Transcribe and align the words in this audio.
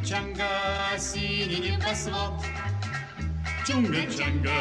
Чунга-чанга, 0.00 0.98
синий 0.98 1.60
небосвод. 1.60 2.42
Чунга-чанга, 3.66 4.56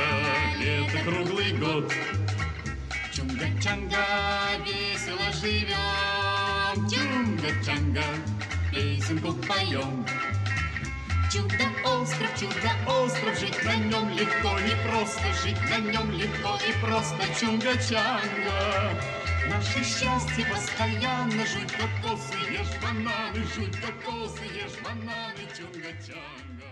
лето 0.60 1.00
круглый 1.06 1.54
год. 1.54 1.94
Чунга-чанга, 3.14 4.06
весело 4.66 5.32
живем. 5.42 6.88
Чунга-чанга, 6.90 8.04
песенку 8.74 9.34
поем. 9.34 10.06
Чудо-остров, 11.32 12.30
чудо-остров, 12.38 13.40
жить 13.40 13.64
на 13.64 13.76
нем 13.76 14.10
легко 14.10 14.58
и 14.60 14.90
просто, 14.90 15.24
жить 15.42 15.62
на 15.70 15.78
нем 15.78 16.12
легко 16.12 16.60
и 16.68 16.74
просто, 16.84 17.24
чунга-чанга. 17.40 19.19
Наше 19.50 19.84
счастье 19.84 20.46
постоянно, 20.46 21.46
жуй 21.46 21.68
кокосы, 21.68 22.38
ешь 22.52 22.80
бананы, 22.82 23.44
жуй 23.54 23.72
кокосы, 23.72 24.46
ешь 24.46 24.80
бананы, 24.84 25.44
чунга-чанга. 25.58 26.64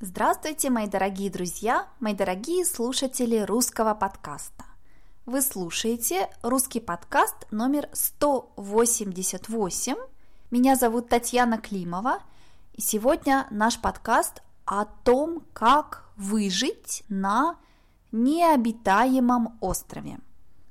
Здравствуйте, 0.00 0.70
мои 0.70 0.86
дорогие 0.86 1.30
друзья, 1.30 1.88
мои 2.00 2.14
дорогие 2.14 2.64
слушатели 2.64 3.38
русского 3.38 3.94
подкаста. 3.94 4.64
Вы 5.24 5.40
слушаете 5.40 6.28
русский 6.42 6.80
подкаст 6.80 7.46
номер 7.50 7.88
188. 7.92 9.94
Меня 10.50 10.76
зовут 10.76 11.08
Татьяна 11.08 11.58
Климова– 11.58 12.18
и 12.74 12.80
сегодня 12.80 13.46
наш 13.50 13.78
подкаст 13.78 14.42
о 14.64 14.84
том, 14.84 15.44
как 15.52 16.08
выжить 16.16 17.04
на 17.08 17.56
необитаемом 18.10 19.56
острове. 19.60 20.18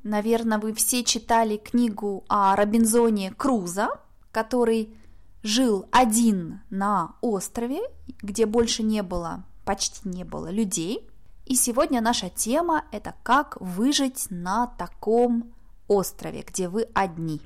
Наверное, 0.03 0.59
вы 0.59 0.73
все 0.73 1.03
читали 1.03 1.57
книгу 1.57 2.23
о 2.27 2.55
Робинзоне 2.55 3.31
Круза, 3.31 3.89
который 4.31 4.95
жил 5.41 5.85
один 5.91 6.61
на 6.69 7.15
острове, 7.21 7.81
где 8.21 8.45
больше 8.45 8.83
не 8.83 9.01
было, 9.01 9.43
почти 9.65 10.07
не 10.07 10.23
было 10.23 10.51
людей. 10.51 11.09
И 11.45 11.55
сегодня 11.55 12.01
наша 12.01 12.29
тема– 12.29 12.85
это 12.91 13.15
как 13.23 13.57
выжить 13.59 14.27
на 14.29 14.67
таком 14.67 15.53
острове, 15.87 16.43
где 16.47 16.69
вы 16.69 16.87
одни. 16.93 17.41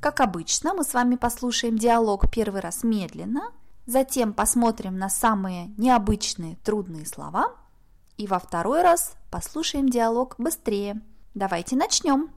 Как 0.00 0.20
обычно, 0.20 0.74
мы 0.74 0.84
с 0.84 0.94
вами 0.94 1.16
послушаем 1.16 1.78
диалог 1.78 2.30
первый 2.30 2.60
раз 2.60 2.82
медленно– 2.82 3.50
Затем 3.86 4.32
посмотрим 4.32 4.96
на 4.96 5.08
самые 5.08 5.72
необычные 5.76 6.56
трудные 6.56 7.04
слова. 7.04 7.52
И 8.16 8.26
во 8.26 8.38
второй 8.38 8.82
раз 8.82 9.14
послушаем 9.30 9.88
диалог 9.88 10.36
быстрее. 10.38 11.00
Давайте 11.34 11.76
начнем. 11.76 12.30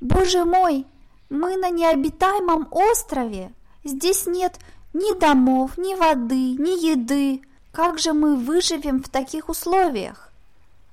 Боже 0.00 0.44
мой, 0.44 0.86
мы 1.28 1.56
на 1.56 1.70
необитаемом 1.70 2.68
острове. 2.70 3.52
Здесь 3.84 4.26
нет 4.26 4.58
ни 4.94 5.18
домов, 5.18 5.76
ни 5.76 5.94
воды, 5.94 6.56
ни 6.58 6.90
еды. 6.90 7.42
Как 7.72 7.98
же 7.98 8.12
мы 8.12 8.36
выживем 8.36 9.02
в 9.02 9.08
таких 9.08 9.48
условиях? 9.48 10.32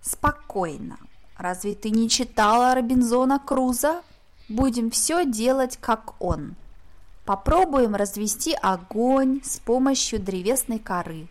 Спокойно. 0.02 0.98
Разве 1.38 1.73
ты 1.73 1.89
не 1.89 2.09
читала 2.09 2.76
Робинзона 2.76 3.39
Круза? 3.39 4.02
Будем 4.50 4.92
все 4.92 5.26
делать, 5.26 5.78
как 5.78 6.22
он. 6.22 6.56
Попробуем 7.28 7.94
развести 7.94 8.54
огонь 8.54 9.42
с 9.43 9.60
помощью 9.60 10.17
древесной 10.17 10.80
коры. 10.80 11.27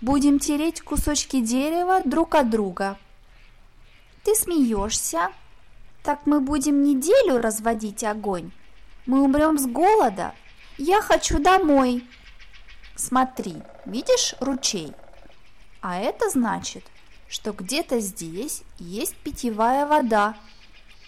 Будем 0.00 0.40
тереть 0.40 0.80
кусочки 0.80 1.40
дерева 1.40 2.00
друг 2.04 2.34
от 2.34 2.50
друга. 2.50 2.98
Ты 4.24 4.34
смеешься? 4.34 5.28
Так 6.02 6.26
мы 6.26 6.40
будем 6.40 6.82
неделю 6.82 7.40
разводить 7.40 8.02
огонь. 8.02 8.50
Мы 9.06 9.22
умрем 9.22 9.56
с 9.56 9.66
голода. 9.66 10.34
Я 10.78 11.00
хочу 11.00 11.38
домой. 11.38 12.04
Смотри, 12.96 13.54
видишь 13.86 14.34
ручей? 14.40 14.92
А 15.80 16.00
это 16.00 16.28
значит, 16.30 16.82
что 17.28 17.52
где-то 17.52 18.00
здесь 18.00 18.64
есть 18.80 19.14
питьевая 19.18 19.86
вода. 19.86 20.34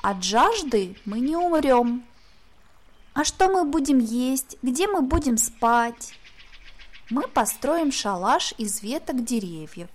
От 0.01 0.23
жажды 0.23 0.97
мы 1.07 1.19
не 1.19 1.35
умрем. 1.35 2.05
А 3.15 3.25
что 3.25 3.49
мы 3.49 3.65
будем 3.65 3.99
есть? 3.99 4.57
Где 4.63 4.89
мы 4.89 5.03
будем 5.03 5.37
спать? 5.37 6.15
Мы 7.11 7.29
построим 7.29 7.93
шалаш 7.93 8.55
из 8.57 8.83
веток 8.83 9.23
деревьев. 9.23 9.89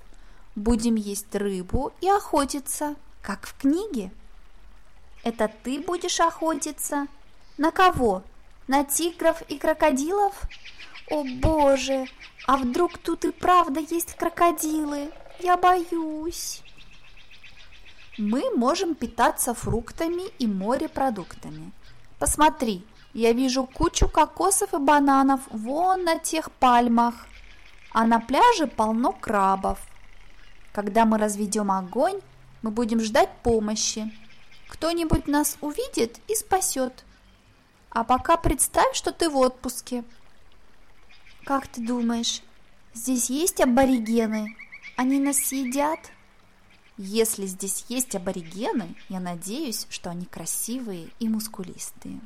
Будем 0.55 0.95
есть 0.95 1.33
рыбу 1.33 1.93
и 1.99 2.07
охотиться, 2.07 2.95
как 3.23 3.47
в 3.47 3.57
книге. 3.57 4.11
Это 5.23 5.51
ты 5.63 5.79
будешь 5.79 6.19
охотиться? 6.19 7.07
На 7.57 7.71
кого? 7.71 8.21
На 8.67 8.83
тигров 8.83 9.41
и 9.49 9.57
крокодилов? 9.57 10.39
О 11.09 11.23
боже, 11.23 12.05
а 12.45 12.57
вдруг 12.57 12.99
тут 12.99 13.25
и 13.25 13.31
правда 13.31 13.79
есть 13.79 14.15
крокодилы? 14.15 15.09
Я 15.39 15.57
боюсь. 15.57 16.61
Мы 18.19 18.51
можем 18.55 18.93
питаться 18.93 19.55
фруктами 19.55 20.29
и 20.37 20.45
морепродуктами. 20.45 21.71
Посмотри, 22.19 22.85
я 23.17 23.33
вижу 23.33 23.65
кучу 23.65 24.07
кокосов 24.07 24.75
и 24.75 24.77
бананов 24.77 25.41
вон 25.49 26.03
на 26.03 26.19
тех 26.19 26.51
пальмах, 26.51 27.25
а 27.91 28.05
на 28.05 28.19
пляже 28.19 28.67
полно 28.67 29.11
крабов. 29.11 29.79
Когда 30.71 31.03
мы 31.05 31.17
разведем 31.17 31.71
огонь, 31.71 32.19
мы 32.61 32.69
будем 32.69 32.99
ждать 32.99 33.31
помощи. 33.41 34.13
Кто-нибудь 34.67 35.27
нас 35.27 35.57
увидит 35.61 36.19
и 36.27 36.35
спасет. 36.35 37.05
А 37.89 38.03
пока 38.03 38.37
представь, 38.37 38.95
что 38.95 39.11
ты 39.11 39.31
в 39.31 39.37
отпуске. 39.37 40.03
Как 41.43 41.65
ты 41.65 41.83
думаешь, 41.83 42.43
здесь 42.93 43.31
есть 43.31 43.59
аборигены? 43.59 44.55
Они 44.95 45.19
нас 45.19 45.37
съедят? 45.37 46.11
Если 46.97 47.47
здесь 47.47 47.83
есть 47.89 48.13
аборигены, 48.13 48.95
я 49.09 49.19
надеюсь, 49.19 49.87
что 49.89 50.11
они 50.11 50.25
красивые 50.25 51.09
и 51.17 51.27
мускулистые. 51.27 52.21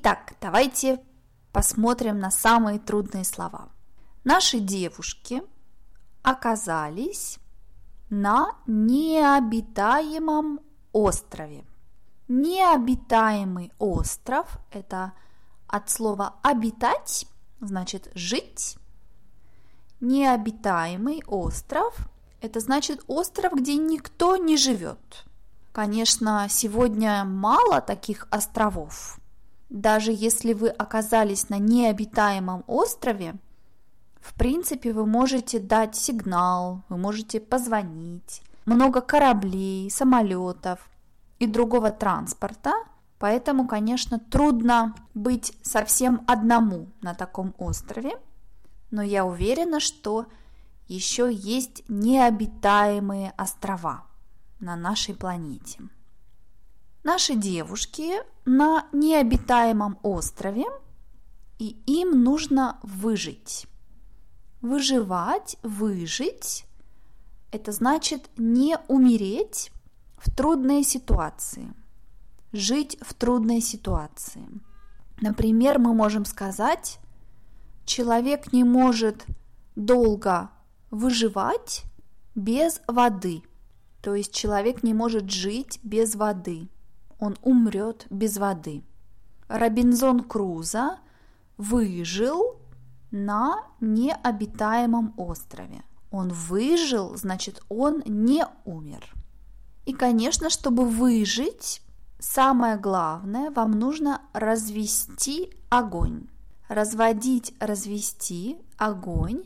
Итак, 0.00 0.34
давайте 0.40 1.00
посмотрим 1.50 2.20
на 2.20 2.30
самые 2.30 2.78
трудные 2.78 3.24
слова. 3.24 3.68
Наши 4.22 4.60
девушки 4.60 5.42
оказались 6.22 7.40
на 8.08 8.52
необитаемом 8.68 10.60
острове. 10.92 11.64
Необитаемый 12.28 13.72
остров– 13.80 14.60
это 14.70 15.14
от 15.66 15.90
слова 15.90 16.36
«обитать», 16.42 17.26
значит 17.58 18.08
«жить». 18.14 18.76
Необитаемый 19.98 21.24
остров– 21.26 22.08
это 22.40 22.60
значит 22.60 23.02
остров, 23.08 23.52
где 23.54 23.74
никто 23.74 24.36
не 24.36 24.56
живет. 24.56 25.24
Конечно, 25.72 26.46
сегодня 26.48 27.24
мало 27.24 27.80
таких 27.80 28.28
островов. 28.30 29.18
Даже 29.68 30.12
если 30.12 30.52
вы 30.52 30.68
оказались 30.68 31.48
на 31.48 31.58
необитаемом 31.58 32.64
острове, 32.66 33.34
в 34.20 34.34
принципе, 34.34 34.92
вы 34.92 35.06
можете 35.06 35.58
дать 35.58 35.94
сигнал, 35.94 36.82
вы 36.88 36.96
можете 36.96 37.40
позвонить. 37.40 38.42
Много 38.66 39.00
кораблей, 39.00 39.90
самолетов– 39.90 40.88
и 41.38 41.46
другого 41.46 41.90
транспорта, 41.90 42.72
поэтому, 43.18 43.66
конечно, 43.66 44.18
трудно 44.18 44.94
быть 45.14 45.56
совсем 45.62 46.24
одному 46.26 46.88
на 47.00 47.14
таком 47.14 47.54
острове, 47.58 48.18
но 48.90 49.02
я 49.02 49.24
уверена, 49.24 49.80
что 49.80 50.26
еще 50.88 51.30
есть 51.32 51.84
необитаемые 51.88 53.34
острова 53.36 54.04
на 54.60 54.76
нашей 54.76 55.14
планете. 55.14 55.80
Наши 57.04 57.34
девушки 57.34 58.12
на 58.44 58.86
необитаемом 58.92 59.98
острове, 60.02 60.64
и 61.58 61.76
им 61.86 62.22
нужно 62.22 62.78
выжить. 62.82 63.66
Выживать, 64.60 65.56
выжить– 65.62 66.64
это 67.50 67.72
значит 67.72 68.28
не 68.36 68.76
умереть, 68.88 69.70
в 70.18 70.34
трудные 70.34 70.82
ситуации. 70.82 71.72
Жить 72.52 72.98
в 73.00 73.14
трудной 73.14 73.60
ситуации. 73.60 74.48
Например, 75.20 75.78
мы 75.78 75.94
можем 75.94 76.24
сказать, 76.24 76.98
человек 77.84 78.52
не 78.52 78.64
может 78.64 79.26
долго 79.76 80.50
выживать 80.90 81.84
без 82.34 82.80
воды. 82.86 83.42
То 84.02 84.14
есть 84.14 84.32
человек 84.32 84.82
не 84.82 84.94
может 84.94 85.30
жить 85.30 85.80
без 85.82 86.14
воды. 86.14 86.68
Он 87.18 87.36
умрет 87.42 88.06
без 88.10 88.36
воды. 88.36 88.82
Робинзон 89.48 90.24
Круза 90.24 90.98
выжил 91.56 92.60
на 93.10 93.64
необитаемом 93.80 95.14
острове. 95.16 95.82
Он 96.10 96.28
выжил, 96.28 97.16
значит, 97.16 97.62
он 97.68 98.02
не 98.06 98.46
умер. 98.64 99.14
И, 99.84 99.92
конечно, 99.92 100.50
чтобы 100.50 100.84
выжить, 100.84 101.82
самое 102.18 102.76
главное, 102.76 103.50
вам 103.50 103.72
нужно 103.72 104.22
развести 104.32 105.52
огонь. 105.70 106.28
Разводить, 106.68 107.54
развести 107.60 108.58
огонь, 108.76 109.44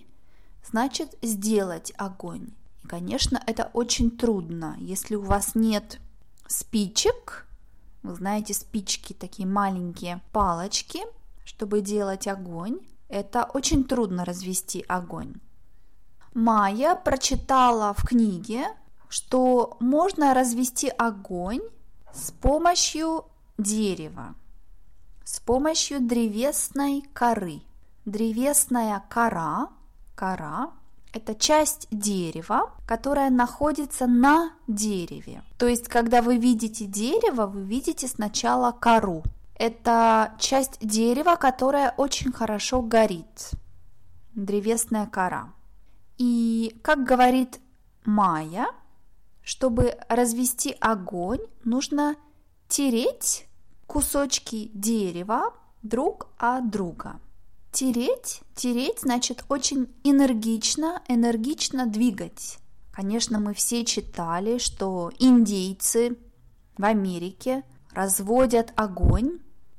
значит 0.64 1.16
сделать 1.22 1.92
огонь. 1.96 2.48
И, 2.82 2.88
конечно, 2.88 3.40
это 3.46 3.70
очень 3.72 4.10
трудно. 4.10 4.76
Если 4.78 5.14
у 5.14 5.22
вас 5.22 5.54
нет 5.54 6.00
спичек, 6.48 7.46
вы 8.02 8.14
знаете, 8.14 8.54
спички 8.54 9.12
такие 9.12 9.46
маленькие 9.46 10.20
палочки, 10.32 11.00
чтобы 11.44 11.80
делать 11.80 12.26
огонь, 12.26 12.80
это 13.08 13.44
очень 13.44 13.84
трудно 13.84 14.24
развести 14.24 14.84
огонь. 14.88 15.34
Майя 16.34 16.94
прочитала 16.94 17.94
в 17.94 18.06
книге, 18.06 18.66
что 19.08 19.76
можно 19.80 20.34
развести 20.34 20.88
огонь 20.88 21.60
с 22.12 22.30
помощью 22.30 23.26
дерева, 23.58 24.34
с 25.24 25.40
помощью 25.40 26.00
древесной 26.00 27.02
коры. 27.12 27.62
Древесная 28.04 29.04
кора, 29.08 29.68
кора– 30.14 30.72
это 31.12 31.34
часть 31.34 31.88
дерева, 31.90 32.72
которая 32.86 33.30
находится 33.30 34.06
на 34.06 34.52
дереве. 34.66 35.42
То 35.58 35.66
есть, 35.66 35.88
когда 35.88 36.22
вы 36.22 36.38
видите 36.38 36.86
дерево, 36.86 37.46
вы 37.46 37.62
видите 37.62 38.08
сначала 38.08 38.72
кору. 38.72 39.22
Это 39.54 40.34
часть 40.38 40.78
дерева, 40.80 41.36
которая 41.36 41.94
очень 41.96 42.32
хорошо 42.32 42.82
горит. 42.82 43.50
Древесная 44.34 45.06
кора. 45.06 45.52
И, 46.18 46.78
как 46.82 47.04
говорит 47.04 47.60
Майя, 48.04 48.66
чтобы 49.42 49.98
развести 50.08 50.76
огонь, 50.80 51.40
нужно 51.64 52.16
тереть 52.68 53.46
кусочки 53.86 54.70
дерева 54.72 55.52
друг 55.82 56.28
от 56.38 56.70
друга. 56.70 57.20
Тереть, 57.72 58.42
тереть 58.54 59.00
значит 59.00 59.46
очень 59.48 59.88
энергично, 60.04 61.02
энергично 61.08 61.86
двигать. 61.86 62.58
Конечно, 62.92 63.40
мы 63.40 63.54
все 63.54 63.86
читали, 63.86 64.58
что 64.58 65.10
индейцы 65.18 66.18
в 66.76 66.84
Америке 66.84 67.64
разводят 67.94 68.74
огонь. 68.76 69.38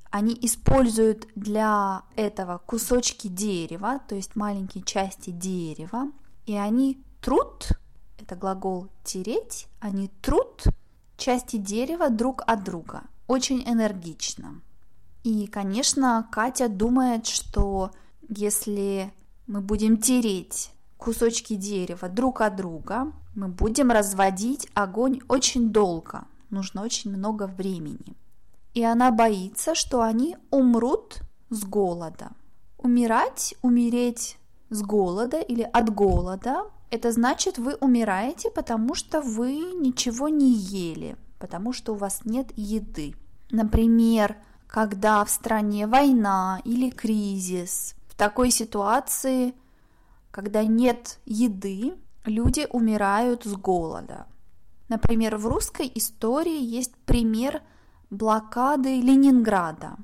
Они 0.10 0.36
используют 0.42 1.28
для 1.36 2.02
этого 2.16 2.58
кусочки 2.58 3.28
дерева, 3.28 4.02
то 4.08 4.16
есть 4.16 4.36
маленькие 4.36 4.84
части 4.84 5.30
дерева, 5.30 6.12
и 6.48 6.56
они 6.56 7.00
труд, 7.22 7.70
это 8.18 8.36
глагол 8.36 8.88
тереть, 9.04 9.68
они 9.80 10.10
труд 10.24 10.64
части 11.16 11.58
дерева 11.58 12.10
друг 12.10 12.42
от 12.48 12.64
друга, 12.64 13.04
очень 13.28 13.64
энергично. 13.68 14.62
И, 15.24 15.48
конечно, 15.48 16.28
Катя 16.32 16.68
думает, 16.68 17.28
что 17.28 17.92
если 18.28 19.14
мы 19.48 19.62
будем 19.62 19.98
тереть 19.98 20.72
кусочки 20.98 21.56
дерева 21.56 22.10
друг 22.10 22.42
от 22.42 22.56
друга, 22.56 23.12
мы 23.36 23.48
будем 23.48 23.92
разводить 23.92 24.68
огонь 24.74 25.22
очень 25.28 25.72
долго, 25.72 26.26
нужно 26.50 26.84
очень 26.84 27.12
много 27.12 27.48
времени. 27.48 28.16
И 28.74 28.84
она 28.84 29.12
боится, 29.12 29.76
что 29.76 30.02
они 30.02 30.36
умрут 30.50 31.20
с 31.50 31.64
голода. 31.64 32.32
Умирать, 32.78 33.56
умереть 33.62 34.38
с 34.70 34.82
голода 34.82 35.40
или 35.40 35.62
от 35.62 35.94
голода, 35.94 36.64
это 36.90 37.12
значит, 37.12 37.58
вы 37.58 37.76
умираете, 37.76 38.52
потому 38.52 38.94
что 38.94 39.22
вы 39.22 39.56
ничего 39.80 40.30
не 40.30 40.52
ели, 40.54 41.16
потому 41.40 41.74
что 41.74 41.94
у 41.94 41.96
вас 41.96 42.22
нет 42.26 42.52
еды. 42.56 43.16
Например, 43.52 44.38
когда 44.74 45.24
в 45.24 45.30
стране 45.30 45.86
война 45.86 46.60
или 46.66 46.90
кризис, 46.90 47.94
в 48.08 48.16
такой 48.16 48.50
ситуации, 48.50 49.54
когда 50.32 50.64
нет 50.64 51.20
еды, 51.26 51.94
люди 52.26 52.66
умирают 52.72 53.44
с 53.44 53.54
голода. 53.54 54.26
Например, 54.90 55.38
в 55.38 55.46
русской 55.46 55.92
истории 55.94 56.60
есть 56.60 56.96
пример 57.06 57.62
блокады 58.10 59.00
Ленинграда, 59.00 59.98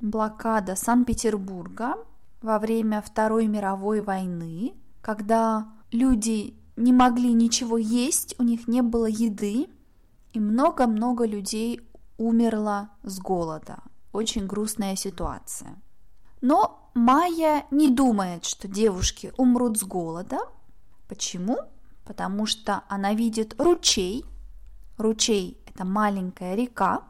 блокада 0.00 0.76
Санкт-Петербурга– 0.76 1.96
во 2.42 2.58
время 2.58 3.00
Второй 3.00 3.46
мировой 3.46 4.00
войны, 4.00 4.74
когда 5.00 5.72
люди 5.90 6.54
не 6.76 6.92
могли 6.92 7.32
ничего 7.32 7.78
есть, 7.78 8.34
у 8.38 8.42
них 8.42 8.66
не 8.68 8.82
было 8.82 9.06
еды, 9.06 9.68
и 10.32 10.40
много-много 10.40 11.24
людей 11.24 11.80
умерло 12.18 12.90
с 13.02 13.18
голода. 13.20 13.78
Очень 14.12 14.46
грустная 14.46 14.96
ситуация. 14.96 15.80
Но 16.40 16.90
Майя 16.94 17.66
не 17.70 17.88
думает, 17.88 18.44
что 18.44 18.68
девушки 18.68 19.32
умрут 19.36 19.78
с 19.78 19.84
голода. 19.84 20.38
Почему? 21.08 21.58
Потому 22.04 22.46
что 22.46 22.82
она 22.88 23.14
видит 23.14 23.60
ручей. 23.60 24.24
Ручей– 24.98 25.58
это 25.66 25.84
маленькая 25.84 26.54
река, 26.54 27.02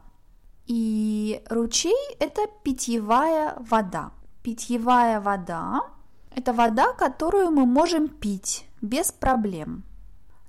и 0.65 1.43
ручей– 1.49 1.95
это 2.19 2.41
питьевая 2.63 3.57
вода– 3.59 4.11
Питьевая 4.43 5.21
вода– 5.21 5.79
это 6.35 6.51
вода, 6.51 6.91
которую 6.91 7.51
мы 7.51 7.65
можем 7.65 8.09
пить 8.09 8.65
без 8.81 9.13
проблем. 9.13 9.85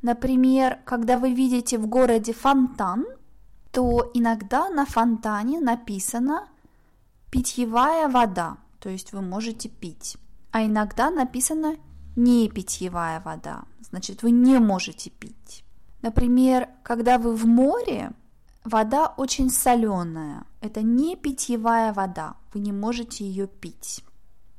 Например, 0.03 0.81
когда 0.85 1.17
вы 1.17 1.33
видите 1.33 1.79
в 1.79 1.87
городе 1.87 2.33
фонтан, 2.33 3.07
то 3.75 4.11
иногда 4.15 4.71
на 4.71 4.87
фонтане 4.87 5.61
написано 5.61 6.49
питьевая 7.31 8.09
вода, 8.09 8.57
то 8.79 8.89
есть 8.89 9.13
вы 9.13 9.21
можете 9.21 9.69
пить. 9.69 10.17
А 10.53 10.65
иногда 10.65 11.11
написано 11.11 11.77
не 12.17 12.49
питьевая 12.49 13.21
вода, 13.21 13.65
значит 13.83 14.23
вы 14.23 14.31
не 14.31 14.59
можете 14.59 15.11
пить. 15.11 15.65
Например, 16.01 16.69
когда 16.83 17.19
вы 17.19 17.35
в 17.35 17.47
море, 17.47 18.13
Вода 18.65 19.09
очень 19.19 19.51
соленая. 19.51 20.47
Это 20.63 20.81
не 20.81 21.17
питьевая 21.17 21.93
вода. 21.93 22.37
Вы 22.55 22.61
не 22.61 22.73
можете 22.73 23.23
ее 23.27 23.47
пить. 23.47 24.03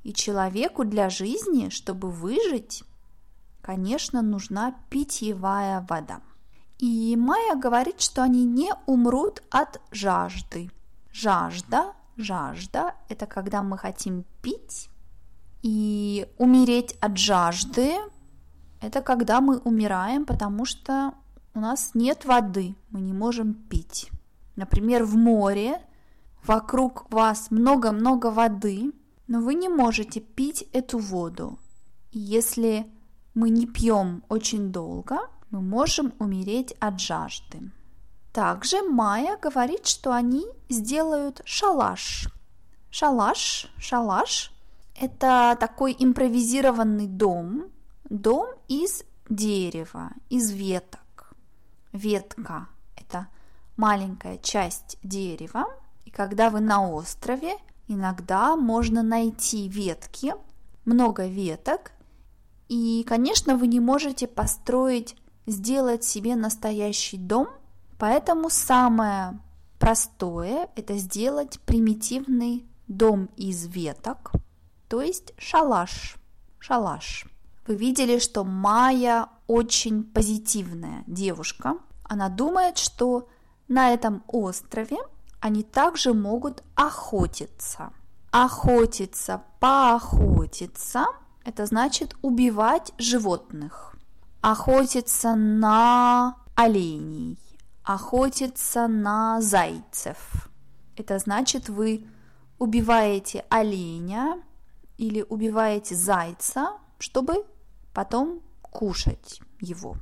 И 0.03 0.13
человеку 0.13 0.85
для 0.85 1.09
жизни, 1.09 1.69
чтобы 1.69 2.11
выжить, 2.11 2.83
конечно, 3.63 4.21
нужна 4.21 4.75
питьевая 4.91 5.83
вода. 5.89 6.21
И 6.77 7.15
Майя 7.15 7.55
говорит, 7.55 8.01
что 8.01 8.23
они 8.23 8.45
не 8.45 8.71
умрут 8.85 9.43
от 9.49 9.81
жажды. 9.91 10.69
Жажда, 11.11 11.93
жажда– 12.17 12.95
это 13.09 13.25
когда 13.25 13.63
мы 13.63 13.77
хотим 13.77 14.25
пить. 14.41 14.89
И 15.61 16.27
умереть 16.37 16.97
от 17.01 17.17
жажды– 17.17 17.95
это 18.81 19.01
когда 19.01 19.41
мы 19.41 19.57
умираем, 19.59 20.25
потому 20.25 20.65
что 20.65 21.13
у 21.53 21.59
нас 21.59 21.91
нет 21.93 22.25
воды, 22.25 22.75
мы 22.89 22.99
не 22.99 23.13
можем 23.13 23.53
пить. 23.53 24.11
Например, 24.57 25.05
в 25.05 25.15
море 25.15 25.81
вокруг 26.45 27.11
вас 27.11 27.49
много-много 27.49 28.29
воды, 28.29 28.91
но 29.27 29.39
вы 29.39 29.55
не 29.55 29.69
можете 29.69 30.19
пить 30.19 30.67
эту 30.73 30.99
воду. 30.99 31.57
И 32.11 32.19
если 32.19 32.85
мы 33.33 33.49
не 33.49 33.65
пьем 33.65 34.23
очень 34.29 34.71
долго, 34.71 35.19
мы 35.55 35.61
можем 35.61 36.13
умереть 36.19 36.73
от 36.81 36.99
жажды. 36.99 37.71
Также 38.33 38.81
Майя 38.81 39.37
говорит, 39.41 39.87
что 39.87 40.11
они 40.11 40.45
сделают 40.67 41.41
шалаш. 41.45 42.27
Шалаш, 42.89 43.71
шалаш– 43.77 44.51
это 44.99 45.55
такой 45.57 45.95
импровизированный 45.97 47.07
дом, 47.07 47.67
дом 48.09 48.49
из 48.67 49.05
дерева, 49.29 50.11
из 50.29 50.51
веток 50.51 51.33
ветка– 51.93 52.67
это 52.97 53.27
маленькая 53.77 54.37
часть 54.39 54.97
дерева. 55.03 55.67
И 56.03 56.09
когда 56.09 56.49
вы 56.49 56.59
на 56.59 56.85
острове, 56.85 57.53
иногда 57.87 58.57
можно 58.57 59.03
найти 59.03 59.69
ветки, 59.69 60.33
много 60.83 61.27
веток. 61.27 61.93
И, 62.67 63.05
конечно, 63.07 63.55
вы 63.55 63.67
не 63.67 63.79
можете 63.79 64.27
построить, 64.27 65.15
сделать 65.45 66.03
себе 66.03 66.35
настоящий 66.35 67.17
дом, 67.17 67.47
поэтому 67.97 68.49
самое 68.49 69.39
простое– 69.79 70.69
это 70.75 70.97
сделать 70.97 71.59
примитивный 71.61 72.65
дом 72.87 73.29
из 73.35 73.65
веток, 73.65 74.31
то 74.87 75.01
есть 75.01 75.33
шалаш. 75.37 76.17
Шалаш. 76.59 77.25
Вы 77.67 77.75
видели, 77.75 78.19
что 78.19 78.43
Майя 78.43 79.27
очень 79.47 80.03
позитивная 80.03 81.03
девушка. 81.07 81.77
Она 82.03 82.29
думает, 82.29 82.77
что 82.77 83.27
на 83.67 83.91
этом 83.93 84.23
острове 84.27 84.97
они 85.39 85.63
также 85.63 86.13
могут 86.13 86.63
охотиться. 86.75 87.91
охотиться, 88.31 89.43
поохотиться– 89.59 91.05
это 91.45 91.65
значит 91.67 92.15
убивать 92.21 92.91
животных. 92.97 93.94
Охотиться 94.47 95.33
на 95.33 96.37
оленей, 96.53 97.39
охотиться 97.83 98.87
на 98.87 99.41
зайцев. 99.41 100.51
Это 100.95 101.17
значит, 101.17 101.67
вы 101.67 102.05
убиваете 102.59 103.43
оленя 103.49 104.39
или 104.99 105.25
убиваете 105.27 105.95
зайца, 105.95 106.73
чтобы 106.99 107.43
потом 107.91 108.43
кушать 108.61 109.41
его. 109.61 109.97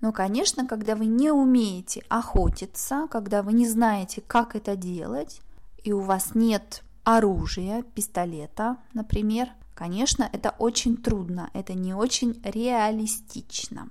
Но, 0.00 0.12
конечно, 0.12 0.66
когда 0.66 0.96
вы 0.96 1.04
не 1.04 1.30
умеете 1.30 2.06
охотиться, 2.08 3.06
когда 3.10 3.42
вы 3.42 3.52
не 3.52 3.68
знаете, 3.68 4.22
как 4.26 4.56
это 4.56 4.76
делать, 4.76 5.42
и 5.84 5.92
у 5.92 6.00
вас 6.00 6.34
нет 6.34 6.82
оружия, 7.04 7.82
пистолета, 7.82 8.78
например, 8.94 9.50
конечно, 9.74 10.28
это 10.32 10.54
очень 10.58 10.96
трудно, 10.96 11.50
это 11.54 11.74
не 11.74 11.94
очень 11.94 12.40
реалистично. 12.44 13.90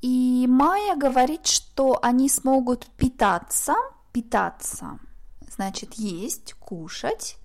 И 0.00 0.46
Майя 0.48 0.96
говорит, 0.96 1.46
что 1.46 1.98
они 2.02 2.28
смогут 2.28 2.86
питаться, 2.96 3.74
питаться, 4.12 4.98
значит 5.48 5.94
есть, 5.94 6.54
кушать, 6.54 7.38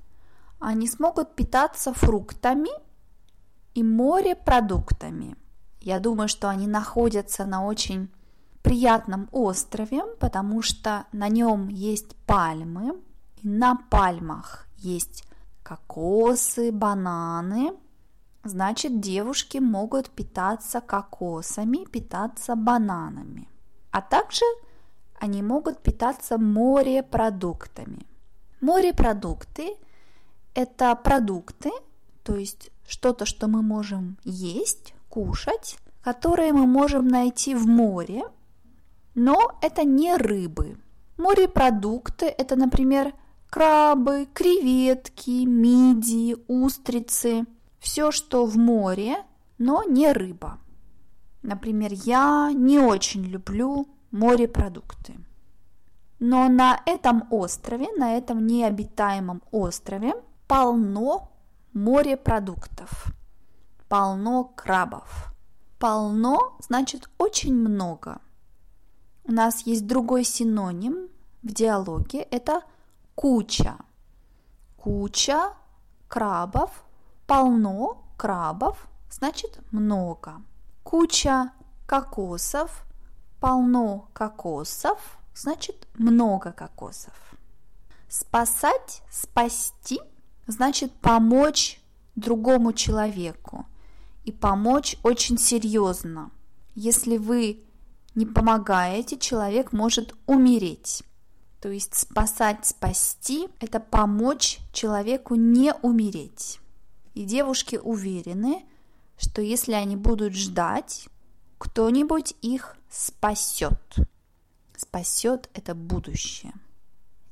они 0.60 0.88
смогут 0.88 1.36
питаться 1.36 1.94
фруктами 1.94 2.70
и 3.76 3.84
морепродуктами. 3.84 5.36
Я 5.82 6.00
думаю, 6.00 6.28
что 6.28 6.50
они 6.50 6.66
находятся 6.68 7.46
на 7.46 7.64
очень 7.64 8.10
приятном 8.64 9.30
острове, 9.32 10.04
потому 10.20 10.62
что 10.62 11.06
на 11.12 11.30
нем 11.30 11.68
есть 11.70 12.16
пальмы, 12.26 13.00
и 13.42 13.48
на 13.48 13.76
пальмах 13.76 14.68
есть 14.78 15.24
кокосы, 15.68 16.72
бананы. 16.72 17.74
Значит, 18.44 19.02
девушки 19.02 19.58
могут 19.58 20.10
питаться 20.10 20.80
кокосами, 20.80 21.86
питаться 21.86 22.56
бананами. 22.56 23.50
А 23.92 24.02
также 24.02 24.46
они 25.20 25.42
могут 25.42 25.84
питаться 25.84 26.38
морепродуктами. 26.38 28.06
Морепродукты– 28.62 29.76
это 30.54 30.96
продукты, 30.96 31.72
то 32.24 32.36
есть 32.36 32.72
что-то, 32.88 33.26
что 33.26 33.48
мы 33.48 33.62
можем 33.62 34.18
есть, 34.24 34.94
кушать, 35.10 35.78
которые 36.02 36.54
мы 36.54 36.66
можем 36.66 37.08
найти 37.10 37.56
в 37.56 37.68
море, 37.68 38.24
но 39.16 39.58
это 39.62 39.84
не 39.84 40.16
рыбы. 40.16 40.78
Морепродукты– 41.18 42.26
это, 42.38 42.56
например, 42.56 43.14
крабы, 43.58 44.28
креветки, 44.36 45.44
мидии, 45.44 46.38
устрицы, 46.48 47.48
все, 47.80 48.12
что 48.12 48.46
в 48.46 48.56
море, 48.56 49.26
но 49.58 49.84
не 49.84 50.12
рыба. 50.12 50.60
Например, 51.42 51.92
я 51.92 52.52
не 52.54 52.78
очень 52.78 53.24
люблю 53.24 53.88
морепродукты. 54.12 55.16
Но 56.20 56.50
на 56.50 56.80
этом 56.86 57.28
острове, 57.32 57.88
на 57.98 58.16
этом 58.16 58.46
необитаемом 58.46 59.42
острове 59.50 60.14
полно 60.48 61.32
морепродуктов, 61.74 63.08
полно 63.90 64.52
крабов. 64.56 65.34
Полно 65.80 66.56
значит 66.60 67.10
очень 67.18 67.56
много. 67.56 68.22
У 69.24 69.32
нас 69.32 69.62
есть 69.62 69.88
другой 69.88 70.26
синоним 70.26 71.10
в 71.42 71.52
диалоге, 71.52 72.20
это 72.20 72.62
куча. 73.18 73.76
Куча 74.76 75.54
крабов, 76.08 76.70
полно 77.26 78.06
крабов, 78.16 78.88
значит 79.10 79.60
много. 79.72 80.44
Куча 80.84 81.52
кокосов, 81.88 82.86
полно 83.40 84.08
кокосов, 84.14 85.18
значит 85.34 85.88
много 85.96 86.52
кокосов. 86.52 87.16
Спасать, 88.08 89.02
спасти, 89.10 90.00
значит 90.46 90.94
помочь 91.02 91.82
другому 92.16 92.72
человеку 92.72 93.66
и 94.26 94.32
помочь 94.32 94.96
очень 95.02 95.40
серьезно. 95.40 96.30
Если 96.76 97.18
вы 97.18 97.64
не 98.14 98.28
помогаете, 98.28 99.18
человек 99.18 99.74
может 99.74 100.14
умереть. 100.28 101.04
То 101.60 101.70
есть 101.70 101.96
спасать, 101.96 102.66
спасти– 102.66 103.48
это 103.60 103.80
помочь 103.80 104.60
человеку 104.72 105.36
не 105.36 105.74
умереть. 105.82 106.60
И 107.16 107.24
девушки 107.24 107.78
уверены, 107.82 108.64
что 109.18 109.42
если 109.42 109.74
они 109.74 109.96
будут 109.96 110.34
ждать, 110.34 111.08
кто-нибудь 111.58 112.36
их 112.42 112.76
спасет. 112.90 113.96
Спасет 114.76 115.50
это 115.56 115.74
будущее. 115.74 116.54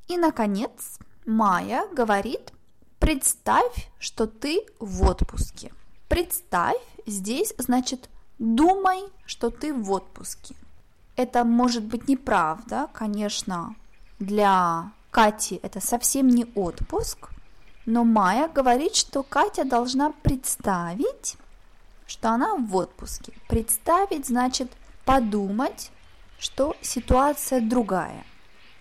И, 0.08 0.16
наконец, 0.16 0.98
Майя 1.24 1.86
говорит, 1.92 2.52
представь, 2.98 3.90
что 4.00 4.26
ты 4.26 4.66
в 4.80 5.04
отпуске. 5.04 5.72
Представь 6.08 6.76
здесь 7.06 7.54
значит 7.58 8.08
думай, 8.38 9.00
что 9.24 9.50
ты 9.50 9.72
в 9.72 9.90
отпуске. 9.92 10.56
Это 11.14 11.44
может 11.44 11.84
быть 11.84 12.08
неправда, 12.08 12.88
конечно, 12.92 13.74
для 14.18 14.92
Кати 15.10 15.60
это 15.62 15.80
совсем 15.80 16.28
не 16.28 16.46
отпуск, 16.54 17.30
но 17.86 18.04
Майя 18.04 18.48
говорит, 18.48 18.94
что 18.94 19.22
Катя 19.22 19.64
должна 19.64 20.12
представить, 20.22 21.36
что 22.06 22.30
она 22.30 22.56
в 22.56 22.76
отпуске. 22.76 23.32
Представить 23.48 24.26
значит 24.26 24.70
подумать, 25.04 25.90
что 26.38 26.76
ситуация 26.82 27.60
другая. 27.60 28.24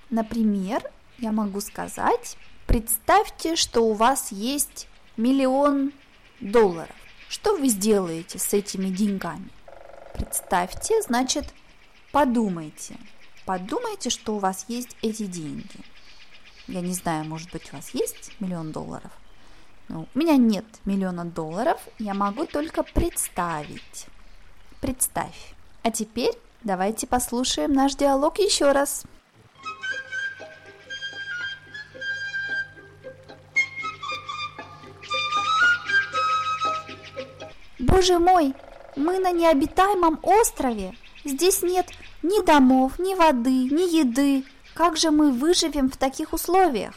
Например, 0.09 0.83
я 1.19 1.31
могу 1.31 1.61
сказать, 1.61 2.37
представьте, 2.67 3.55
что 3.55 3.81
у 3.85 3.93
вас 3.93 4.31
есть 4.31 4.87
миллион 5.17 5.93
долларов. 6.41 6.95
Что 7.29 7.55
вы 7.55 7.69
сделаете 7.69 8.39
с 8.39 8.53
этими 8.53 8.87
деньгами? 8.89 9.49
Представьте, 10.13 11.01
значит, 11.01 11.53
подумайте– 12.11 12.97
Подумайте, 13.45 14.09
что 14.09 14.35
у 14.35 14.39
вас 14.39 14.65
есть 14.67 14.97
эти 15.03 15.27
деньги. 15.27 15.79
Я 16.67 16.81
не 16.81 16.93
знаю, 16.93 17.25
может 17.25 17.51
быть, 17.51 17.71
у 17.71 17.75
вас 17.75 17.91
есть 17.91 18.31
миллион 18.39 18.71
долларов. 18.71 19.11
Но 19.87 20.07
у 20.13 20.17
меня 20.17 20.35
нет 20.35 20.65
миллиона 20.83 21.25
долларов, 21.25 21.79
я 21.99 22.15
могу 22.15 22.47
только 22.47 22.81
представить. 22.81 24.07
Представь. 24.81 25.53
А 25.83 25.91
теперь 25.91 26.33
давайте 26.63 27.05
послушаем 27.05 27.71
наш 27.71 27.93
диалог 27.93 28.39
еще 28.39 28.71
раз. 28.71 29.03
Боже 37.77 38.17
мой, 38.17 38.55
мы 38.95 39.19
на 39.19 39.31
необитаемом 39.31 40.19
острове. 40.23 40.95
Здесь 41.23 41.61
нет 41.61 41.91
ни 42.25 42.43
домов, 42.43 42.97
ни 42.97 43.13
воды, 43.13 43.69
ни 43.69 43.97
еды. 43.99 44.45
Как 44.73 44.97
же 44.97 45.11
мы 45.11 45.31
выживем 45.31 45.91
в 45.91 45.95
таких 45.95 46.33
условиях? 46.33 46.95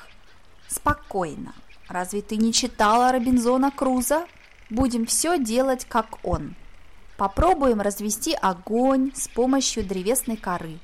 Спокойно. 0.69 1.55
Разве 1.87 2.23
ты 2.23 2.37
не 2.37 2.53
читала 2.53 3.13
Робинзона 3.13 3.71
Круза? 3.71 4.27
Будем 4.71 5.05
все 5.05 5.39
делать, 5.39 5.85
как 5.85 6.19
он. 6.23 6.55
Попробуем 7.19 7.81
развести 7.81 8.33
огонь 8.33 9.13
с 9.15 9.29
помощью 9.29 9.85
древесной 9.85 10.39
коры. 10.39 10.79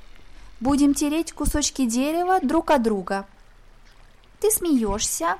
Будем 0.60 0.92
тереть 0.92 1.32
кусочки 1.32 1.86
дерева 1.86 2.38
друг 2.42 2.70
от 2.70 2.82
друга. 2.82 3.26
Ты 4.40 4.50
смеешься? 4.50 5.38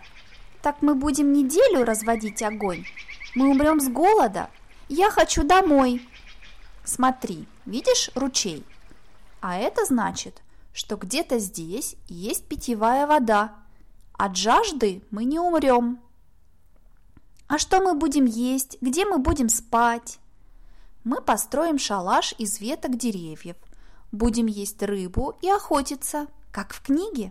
Так 0.63 0.81
мы 0.81 0.95
будем 0.95 1.33
неделю 1.33 1.85
разводить 1.85 2.43
огонь. 2.43 2.87
Мы 3.35 3.51
умрем 3.51 3.81
с 3.81 3.89
голода. 3.89 4.49
Я 4.89 5.11
хочу 5.11 5.45
домой. 5.45 6.09
Смотри, 6.85 7.47
видишь 7.67 8.11
ручей? 8.15 8.65
А 9.47 9.59
это 9.59 9.85
значит, 9.85 10.43
что 10.73 10.97
где-то 10.97 11.39
здесь 11.39 11.97
есть 12.09 12.47
питьевая 12.47 13.07
вода. 13.07 13.53
От 14.15 14.39
жажды 14.39 15.03
мы 15.11 15.25
не 15.25 15.39
умрем. 15.39 16.01
А 17.47 17.59
что 17.59 17.81
мы 17.81 17.93
будем 17.93 18.25
есть? 18.25 18.79
Где 18.81 19.05
мы 19.05 19.19
будем 19.19 19.51
спать? 19.51 20.19
Мы 21.05 21.21
построим 21.21 21.79
шалаш 21.79 22.35
из 22.39 22.59
веток 22.59 22.97
деревьев. 22.97 23.57
Будем 24.13 24.47
есть 24.47 24.83
рыбу 24.83 25.37
и 25.43 25.51
охотиться, 25.51 26.27
как 26.51 26.73
в 26.73 26.81
книге. 26.81 27.31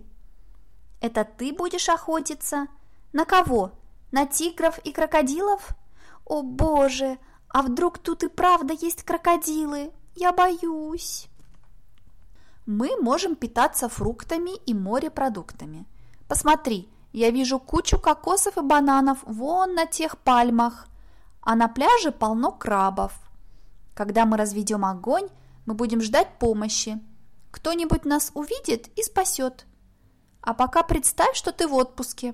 Это 1.01 1.23
ты 1.23 1.51
будешь 1.51 1.89
охотиться? 1.89 2.67
На 3.11 3.25
кого? 3.25 3.71
На 4.11 4.27
тигров 4.27 4.77
и 4.83 4.91
крокодилов? 4.91 5.69
О 6.25 6.43
боже, 6.43 7.17
а 7.47 7.63
вдруг 7.63 7.97
тут 7.97 8.21
и 8.21 8.27
правда 8.27 8.75
есть 8.75 9.01
крокодилы? 9.01 9.91
Я 10.15 10.31
боюсь 10.31 11.27
мы 12.65 12.95
можем 13.01 13.35
питаться 13.35 13.89
фруктами 13.89 14.55
и 14.65 14.73
морепродуктами. 14.73 15.85
Посмотри, 16.27 16.89
Я 17.15 17.29
вижу 17.29 17.59
кучу 17.59 17.99
кокосов 17.99 18.57
и 18.57 18.61
бананов 18.61 19.19
вон 19.23 19.75
на 19.75 19.85
тех 19.85 20.17
пальмах, 20.17 20.87
а 21.41 21.55
на 21.55 21.67
пляже 21.67 22.11
полно 22.11 22.51
крабов. 22.51 23.13
Когда 23.93 24.25
мы 24.25 24.35
разведем 24.35 24.83
огонь, 24.83 25.29
мы 25.67 25.75
будем 25.75 26.01
ждать 26.01 26.39
помощи. 26.39 26.99
Кто-нибудь 27.51 28.05
нас 28.05 28.31
увидит 28.33 28.87
и 28.97 29.03
спасет. 29.03 29.67
А 30.41 30.55
пока 30.55 30.81
представь, 30.81 31.35
что 31.35 31.51
ты 31.51 31.67
в 31.67 31.75
отпуске. 31.75 32.33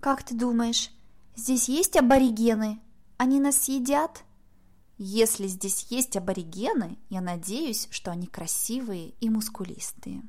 Как 0.00 0.24
ты 0.24 0.34
думаешь, 0.34 0.90
здесь 1.36 1.68
есть 1.68 1.96
аборигены? 1.96 2.80
Они 3.18 3.38
нас 3.38 3.56
съедят? 3.56 4.24
Если 4.96 5.48
здесь 5.48 5.86
есть 5.90 6.16
аборигены, 6.16 6.98
я 7.10 7.20
надеюсь, 7.20 7.88
что 7.90 8.12
они 8.12 8.28
красивые 8.28 9.14
и 9.20 9.28
мускулистые. 9.28 10.22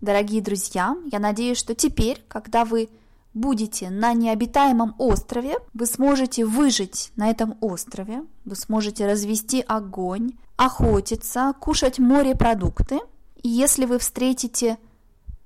Дорогие 0.00 0.40
друзья, 0.40 0.96
я 1.10 1.18
надеюсь, 1.18 1.58
что 1.58 1.74
теперь, 1.74 2.24
когда 2.28 2.64
вы 2.64 2.88
будете 3.34 3.90
на 3.90 4.14
необитаемом 4.14 4.94
острове, 4.98 5.56
вы 5.74 5.86
сможете 5.86 6.46
выжить 6.46 7.10
на 7.16 7.28
этом 7.28 7.58
острове, 7.60 8.22
вы 8.44 8.54
сможете 8.54 9.04
развести 9.04 9.64
огонь, 9.66 10.32
охотиться, 10.56 11.52
кушать 11.60 11.98
морепродукты. 11.98 13.00
И 13.42 13.48
если 13.48 13.84
вы 13.84 13.98
встретите 13.98 14.78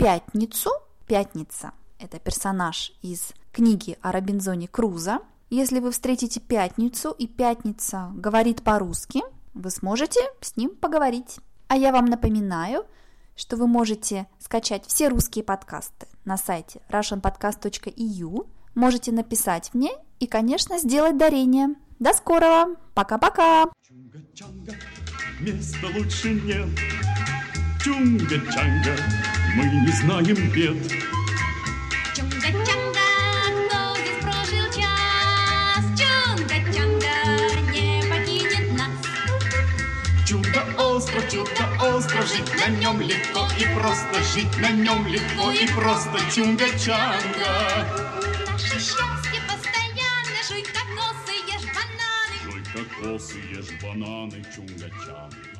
пятницу, 0.02 0.70
пятница– 1.06 1.72
это 2.00 2.18
персонаж 2.18 2.92
из 3.02 3.32
книги 3.52 3.96
о 4.02 4.10
Робинзоне 4.10 4.66
Круза, 4.66 5.20
если 5.48 5.78
вы 5.78 5.92
встретите 5.92 6.40
пятницу 6.40 7.12
и 7.12 7.28
пятница 7.28 8.10
говорит 8.14 8.62
по-русски, 8.62 9.22
вы 9.54 9.70
сможете 9.70 10.20
с 10.40 10.56
ним 10.56 10.70
поговорить. 10.70 11.38
А 11.68 11.76
я 11.76 11.92
вам 11.92 12.06
напоминаю– 12.06 12.84
что 13.34 13.56
вы 13.56 13.66
можете 13.66 14.26
скачать 14.38 14.84
все 14.86 15.08
русские 15.08 15.42
подкасты 15.42 16.06
на 16.24 16.36
сайте 16.36 16.80
russianpodcast.eu, 16.90 18.46
можете 18.74 19.10
написать 19.12 19.72
мне 19.72 19.90
и, 20.20 20.26
конечно, 20.26 20.78
сделать 20.78 21.16
дарение. 21.16 21.68
До 21.98 22.12
скорого! 22.12 22.76
Пока-пока! 22.94 23.64
Места 25.40 25.86
лучше 25.96 26.34
нет. 26.34 26.68
Чунга-чанга, 27.82 28.96
мы 29.54 29.64
не 29.64 29.92
знаем 29.92 30.50
бед. 30.50 30.76
Чунга-чанга, 32.14 33.08
кто 33.68 33.96
здесь 33.96 34.20
прожил 34.22 34.66
час? 34.72 35.84
Чунга-чанга 35.98 37.16
не 37.70 38.02
покинет 38.08 38.72
нас. 38.78 38.90
Чудо-остров, 40.26 41.30
чудо-остров, 41.30 42.26
жить 42.26 42.52
на 42.54 42.68
нем 42.68 43.00
легко 43.00 43.46
и 43.58 43.64
просто, 43.74 44.22
жить 44.32 44.58
на 44.58 44.70
нем 44.70 45.06
легко 45.06 45.50
и 45.50 45.66
просто. 45.68 46.18
Чунга-чанга. 46.34 47.52
Наше 48.50 48.78
счастье 48.78 49.40
постоянно. 49.46 50.38
Жуй 50.48 50.62
кокосы, 50.62 51.34
ешь 51.46 51.68
бананы. 51.74 52.36
Жуй 52.44 52.62
кокосы, 52.72 53.38
ешь 53.50 53.72
бананы, 53.82 54.44
чунга-чанга. 54.54 55.51